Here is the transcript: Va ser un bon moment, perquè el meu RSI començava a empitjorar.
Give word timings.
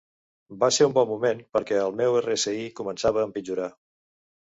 Va 0.61 0.69
ser 0.77 0.85
un 0.87 0.93
bon 0.95 1.03
moment, 1.09 1.43
perquè 1.57 1.77
el 1.81 1.93
meu 1.99 2.17
RSI 2.21 2.65
començava 2.81 3.23
a 3.25 3.27
empitjorar. 3.29 3.69